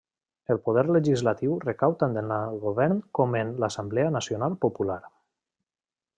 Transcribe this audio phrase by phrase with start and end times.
[0.53, 4.99] El poder legislatiu recau tant en el Govern com en l'Assemblea Nacional Popular.